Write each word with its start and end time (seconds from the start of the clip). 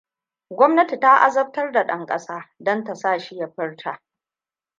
Gwamnati 0.59 0.99
ta 0.99 1.17
azabtar 1.25 1.71
da 1.71 1.83
ɗan 1.85 2.05
ƙasa 2.05 2.49
don 2.59 2.83
ta 2.83 2.95
sa 2.95 3.19
shi 3.19 3.35
ya 3.35 3.47
furta. 3.47 4.01